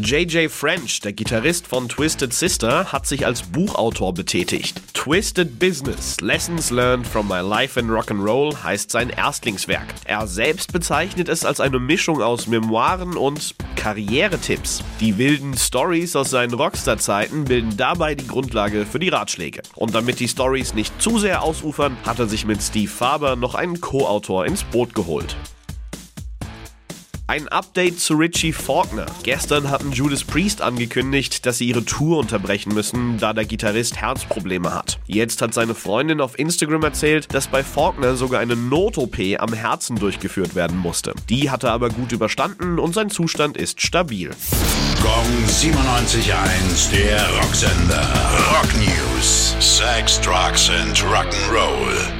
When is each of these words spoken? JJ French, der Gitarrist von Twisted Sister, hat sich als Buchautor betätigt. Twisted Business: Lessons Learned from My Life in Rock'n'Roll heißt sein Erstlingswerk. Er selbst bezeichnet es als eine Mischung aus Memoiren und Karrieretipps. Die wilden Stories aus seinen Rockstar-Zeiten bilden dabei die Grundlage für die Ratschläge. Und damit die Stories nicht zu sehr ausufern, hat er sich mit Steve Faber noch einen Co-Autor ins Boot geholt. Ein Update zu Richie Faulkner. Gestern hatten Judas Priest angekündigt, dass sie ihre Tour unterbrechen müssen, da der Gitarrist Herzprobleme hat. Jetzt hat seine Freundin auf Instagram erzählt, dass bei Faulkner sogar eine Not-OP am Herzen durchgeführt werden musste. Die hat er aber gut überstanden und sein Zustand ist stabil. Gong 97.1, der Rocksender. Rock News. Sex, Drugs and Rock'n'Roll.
JJ 0.00 0.48
French, 0.48 1.00
der 1.00 1.12
Gitarrist 1.12 1.66
von 1.66 1.88
Twisted 1.88 2.32
Sister, 2.32 2.92
hat 2.92 3.06
sich 3.06 3.26
als 3.26 3.42
Buchautor 3.42 4.14
betätigt. 4.14 4.80
Twisted 4.94 5.58
Business: 5.58 6.20
Lessons 6.20 6.70
Learned 6.70 7.04
from 7.04 7.26
My 7.26 7.40
Life 7.40 7.78
in 7.80 7.90
Rock'n'Roll 7.90 8.62
heißt 8.62 8.92
sein 8.92 9.10
Erstlingswerk. 9.10 9.86
Er 10.04 10.28
selbst 10.28 10.72
bezeichnet 10.72 11.28
es 11.28 11.44
als 11.44 11.58
eine 11.58 11.80
Mischung 11.80 12.22
aus 12.22 12.46
Memoiren 12.46 13.16
und 13.16 13.56
Karrieretipps. 13.74 14.84
Die 15.00 15.18
wilden 15.18 15.56
Stories 15.56 16.14
aus 16.14 16.30
seinen 16.30 16.54
Rockstar-Zeiten 16.54 17.44
bilden 17.44 17.76
dabei 17.76 18.14
die 18.14 18.28
Grundlage 18.28 18.86
für 18.86 19.00
die 19.00 19.08
Ratschläge. 19.08 19.62
Und 19.74 19.96
damit 19.96 20.20
die 20.20 20.28
Stories 20.28 20.74
nicht 20.74 21.02
zu 21.02 21.18
sehr 21.18 21.42
ausufern, 21.42 21.96
hat 22.06 22.20
er 22.20 22.28
sich 22.28 22.44
mit 22.44 22.62
Steve 22.62 22.90
Faber 22.90 23.34
noch 23.34 23.56
einen 23.56 23.80
Co-Autor 23.80 24.46
ins 24.46 24.62
Boot 24.62 24.94
geholt. 24.94 25.36
Ein 27.28 27.46
Update 27.48 28.00
zu 28.00 28.14
Richie 28.14 28.54
Faulkner. 28.54 29.04
Gestern 29.22 29.68
hatten 29.68 29.92
Judas 29.92 30.24
Priest 30.24 30.62
angekündigt, 30.62 31.44
dass 31.44 31.58
sie 31.58 31.68
ihre 31.68 31.84
Tour 31.84 32.16
unterbrechen 32.16 32.72
müssen, 32.72 33.18
da 33.18 33.34
der 33.34 33.44
Gitarrist 33.44 33.98
Herzprobleme 34.00 34.72
hat. 34.72 34.98
Jetzt 35.06 35.42
hat 35.42 35.52
seine 35.52 35.74
Freundin 35.74 36.22
auf 36.22 36.38
Instagram 36.38 36.84
erzählt, 36.84 37.34
dass 37.34 37.46
bei 37.46 37.62
Faulkner 37.62 38.16
sogar 38.16 38.40
eine 38.40 38.56
Not-OP 38.56 39.18
am 39.38 39.52
Herzen 39.52 39.96
durchgeführt 39.96 40.54
werden 40.54 40.78
musste. 40.78 41.12
Die 41.28 41.50
hat 41.50 41.64
er 41.64 41.72
aber 41.72 41.90
gut 41.90 42.12
überstanden 42.12 42.78
und 42.78 42.94
sein 42.94 43.10
Zustand 43.10 43.58
ist 43.58 43.82
stabil. 43.82 44.30
Gong 45.02 45.44
97.1, 45.48 46.90
der 46.92 47.28
Rocksender. 47.42 48.08
Rock 48.54 48.74
News. 48.78 49.54
Sex, 49.60 50.18
Drugs 50.22 50.70
and 50.70 50.96
Rock'n'Roll. 51.04 52.17